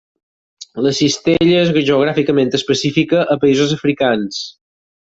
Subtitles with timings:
[0.85, 4.45] La cistella és geogràficament específica a països africans.